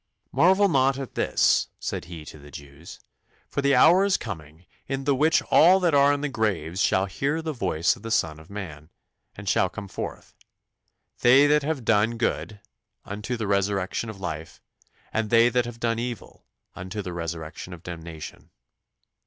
[0.31, 2.99] "Marvel not at this," said He to the Jews;
[3.47, 7.05] "for the hour is coming in the which all that are in the graves shall
[7.05, 8.89] hear the voice of the Son of man,
[9.35, 10.33] and shall come forth;
[11.19, 12.61] they that have done good,
[13.05, 14.59] unto the resurrection of life;
[15.13, 18.49] and they that have done evil, unto the resurrection of damnation."